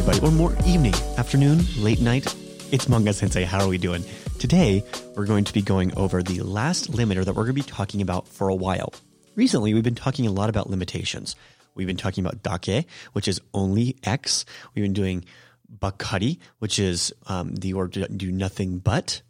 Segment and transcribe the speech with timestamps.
[0.00, 2.34] Everybody, or more evening, afternoon, late night.
[2.72, 3.44] It's Manga Sensei.
[3.44, 4.02] How are we doing?
[4.38, 4.82] Today,
[5.14, 8.00] we're going to be going over the last limiter that we're going to be talking
[8.00, 8.94] about for a while.
[9.34, 11.36] Recently, we've been talking a lot about limitations.
[11.74, 14.46] We've been talking about dake, which is only X.
[14.74, 15.26] We've been doing
[15.68, 19.20] bakari, which is um, the word to do nothing but.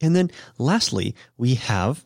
[0.00, 2.02] And then lastly, we have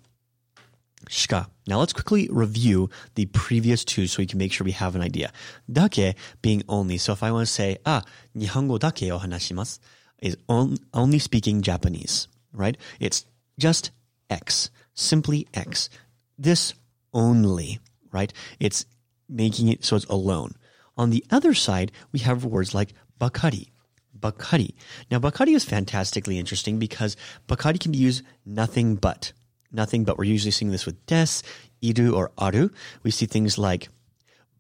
[1.09, 1.47] shika.
[1.70, 5.02] Now let's quickly review the previous two so we can make sure we have an
[5.02, 5.32] idea.
[5.70, 6.98] Dake being only.
[6.98, 8.02] So if I want to say, ah,
[8.36, 9.78] nihongo dake o hanashimasu
[10.20, 12.76] is on, only speaking Japanese, right?
[12.98, 13.24] It's
[13.56, 13.92] just
[14.28, 15.88] X, simply X.
[16.36, 16.74] This
[17.14, 17.78] only,
[18.10, 18.32] right?
[18.58, 18.84] It's
[19.28, 20.56] making it so it's alone.
[20.96, 23.70] On the other side, we have words like bakari.
[24.12, 24.74] Bakari.
[25.08, 29.32] Now, bakari is fantastically interesting because bakari can be used nothing but
[29.72, 31.42] nothing, but we're usually seeing this with des,
[31.82, 32.70] iru, or aru.
[33.02, 33.88] We see things like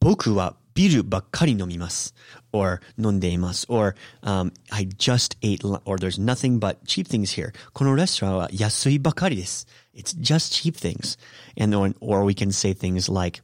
[0.00, 2.12] boku wa biru bakkari nomimasu,
[2.52, 7.52] or nondeimasu, or um, I just ate, or there's nothing but cheap things here.
[7.74, 9.64] Kono restaurant wa yasui bakkari desu.
[9.92, 11.16] It's just cheap things.
[11.56, 13.40] And or, or we can say things like,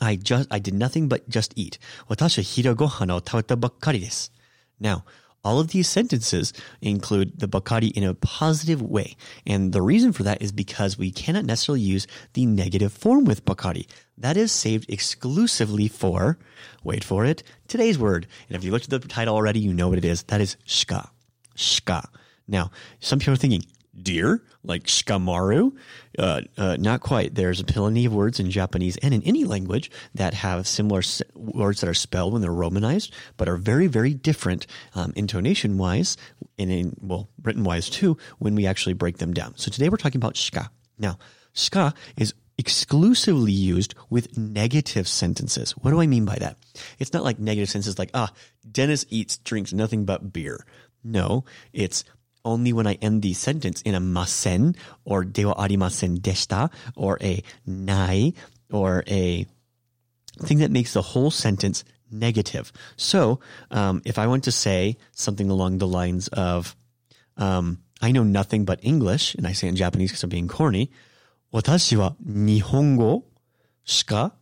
[0.00, 1.78] I just I did nothing but just eat.
[2.10, 4.30] Watashi hira gohan o tawata bakkari desu.
[4.78, 5.04] Now,
[5.46, 9.16] all of these sentences include the bakari in a positive way.
[9.46, 13.44] And the reason for that is because we cannot necessarily use the negative form with
[13.44, 13.86] bakari.
[14.18, 16.36] That is saved exclusively for,
[16.82, 18.26] wait for it, today's word.
[18.48, 20.24] And if you looked at the title already, you know what it is.
[20.24, 21.10] That is shika.
[21.54, 22.08] Shika.
[22.48, 23.62] Now, some people are thinking,
[24.00, 25.72] deer, like shikamaru.
[26.18, 27.34] Uh, uh, not quite.
[27.34, 31.22] There's a plenty of words in Japanese and in any language that have similar s-
[31.34, 36.16] words that are spelled when they're romanized, but are very, very different um, intonation wise
[36.58, 39.54] and in, well, written wise too, when we actually break them down.
[39.56, 40.68] So today we're talking about shika.
[40.98, 41.18] Now,
[41.54, 45.72] shika is exclusively used with negative sentences.
[45.72, 46.56] What do I mean by that?
[46.98, 48.32] It's not like negative sentences like, ah,
[48.70, 50.64] Dennis eats, drinks nothing but beer.
[51.04, 52.04] No, it's
[52.45, 54.75] only when I end the sentence in a masen
[55.05, 58.33] or dewa arimasen deshita or a nai
[58.71, 59.45] or a
[60.39, 62.71] thing that makes the whole sentence negative.
[62.97, 66.75] So, um, if I want to say something along the lines of,
[67.37, 70.47] um, I know nothing but English, and I say it in Japanese because I'm being
[70.47, 70.91] corny,
[71.51, 73.25] 私は日本語
[73.83, 74.33] しか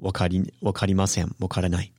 [0.00, 1.34] わかり、わかりません。
[1.38, 1.92] わからない。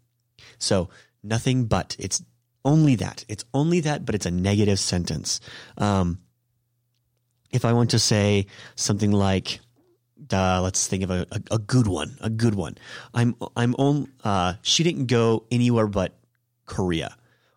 [0.60, 0.90] So,
[1.24, 1.98] nothing but.
[1.98, 2.24] It's
[2.65, 3.25] only that.
[3.29, 5.41] It's only that, but it's a negative sentence.
[5.77, 6.21] Um,
[7.51, 9.61] if I want to say something like,
[10.33, 12.77] uh, let's think of a, a, a, good one, a good one.
[13.13, 14.09] I'm I'm on.
[14.25, 16.17] Uh, she didn't go anywhere but
[16.67, 17.17] Korea.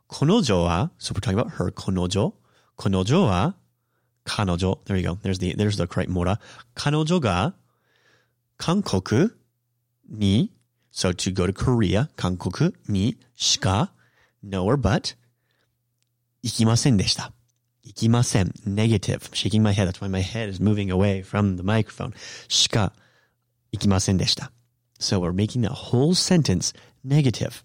[0.09, 0.89] Konojo wa.
[0.97, 1.71] So we're talking about her.
[1.71, 2.33] Konojo.
[2.77, 3.53] Konojo wa.
[4.25, 4.83] Kanojo.
[4.85, 5.19] There you go.
[5.21, 6.37] There's the there's the correct mora.
[6.75, 7.53] Kanojo ga.
[8.59, 9.31] Kankoku
[10.09, 10.51] ni.
[10.91, 12.09] So to go to Korea.
[12.17, 13.89] Kankoku ni shika
[14.49, 15.15] nowhere but
[16.43, 17.33] 行きませんでした。
[17.83, 18.51] 行きません。
[18.65, 19.19] negative.
[19.31, 19.87] Shaking my head.
[19.87, 22.13] That's why my head is moving away from the microphone.
[22.47, 22.93] しか
[23.71, 24.51] 行きませんでした。
[24.99, 26.73] So we're making that whole sentence
[27.05, 27.63] negative.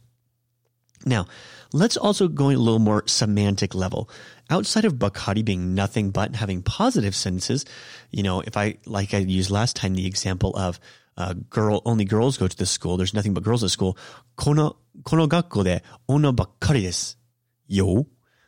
[1.05, 1.27] Now,
[1.73, 4.09] let's also go a little more semantic level.
[4.51, 7.65] Outside of Bakari being nothing but having positive sentences,
[8.11, 10.79] you know, if I, like I used last time, the example of
[11.18, 13.98] uh, girl, only girls go to the school, there's nothing but girls at school.
[14.36, 17.18] この、この学校で女ばっかりです。
[17.68, 18.06] よ.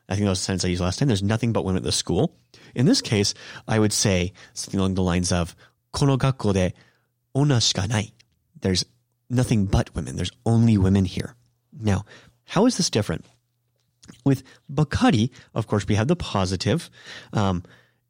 [0.07, 1.07] I think that was the sentence I used last time.
[1.07, 2.35] There's nothing but women at the school.
[2.73, 3.33] In this case,
[3.67, 5.55] I would say something along the lines of
[5.91, 6.75] この学校で
[7.33, 8.13] 女しかない.
[8.59, 8.87] There's
[9.31, 10.15] nothing but women.
[10.15, 11.35] There's only women here.
[11.79, 12.05] Now,
[12.45, 13.25] how is this different?
[14.25, 16.89] With Bakari, of course, we have the positive.
[17.31, 17.63] Um,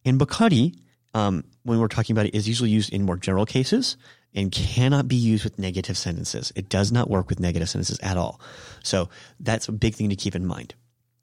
[0.06, 0.74] and Bakari,
[1.14, 3.98] um, when we're talking about it, is usually used in more general cases
[4.35, 6.53] and cannot be used with negative sentences.
[6.57, 8.41] It does not work with negative sentences at all.
[8.83, 9.09] So
[9.41, 10.75] that's a big thing to keep in mind.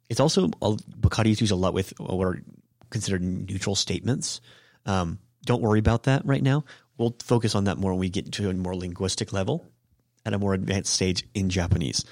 [0.10, 0.50] It's also,
[0.98, 2.42] Bakari is used a lot with what are
[2.90, 4.42] considered neutral statements.
[4.86, 6.66] Um, don't worry about that right now.
[6.98, 9.68] we'll focus on that more when we get to a more linguistic level
[10.26, 12.06] at a more advanced stage in Japanese.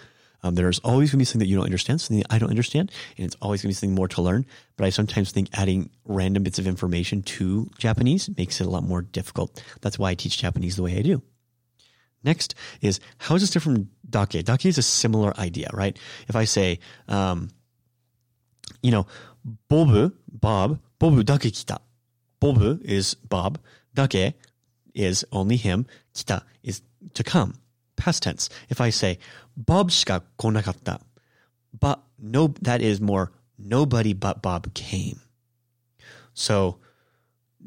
[0.44, 2.50] Um, there's always going to be something that you don't understand, something that I don't
[2.50, 4.45] understand, and it's always going to be something more to learn.
[4.77, 8.83] But I sometimes think adding random bits of information to Japanese makes it a lot
[8.83, 9.62] more difficult.
[9.81, 11.21] That's why I teach Japanese the way I do.
[12.24, 14.44] Next is how is this different from dake?
[14.45, 15.97] Dake is a similar idea, right?
[16.27, 17.50] If I say, um,
[18.81, 19.07] you know,
[19.68, 21.80] Bob, Bob, Bob dake kita.
[22.39, 23.59] Bob is Bob.
[23.94, 24.33] Dake
[24.94, 25.85] is only him.
[26.13, 26.81] Kita is
[27.13, 27.56] to come
[27.98, 28.50] Past tense.
[28.69, 29.19] If I say,
[29.56, 31.00] Bob しか来なかった.
[31.78, 35.20] But no, that is more nobody but Bob came.
[36.34, 36.78] So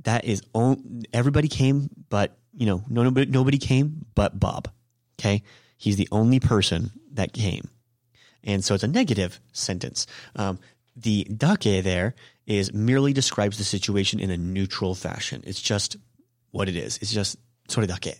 [0.04, 4.69] that is on, everybody came, but you know, no, nobody, nobody came but Bob.
[5.19, 5.44] Okay.
[5.78, 7.69] He's the only person that came.
[8.44, 10.08] And so it's a negative sentence.
[10.36, 10.60] Um,
[10.96, 12.16] the dake there
[12.46, 15.44] is merely describes the situation in a neutral fashion.
[15.46, 15.98] It's just
[16.52, 16.98] what it is.
[17.02, 17.38] It's just
[17.68, 18.18] それだけ.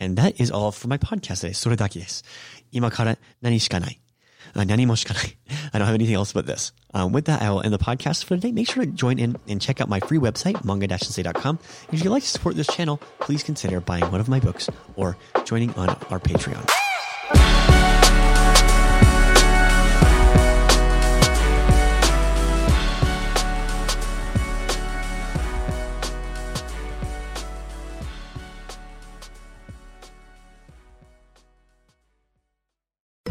[0.00, 1.54] And that is all for my podcast today.
[1.54, 2.24] それだけです。
[2.72, 4.00] 今から何しかない。
[4.54, 5.36] Uh, 何もしかない.
[5.72, 6.72] I don't have anything else but this.
[6.92, 8.52] Um, with that, I will end the podcast for today.
[8.52, 11.58] Make sure to join in and check out my free website, manga-sensei.com.
[11.92, 15.16] If you'd like to support this channel, please consider buying one of my books or
[15.44, 16.67] joining on our Patreon.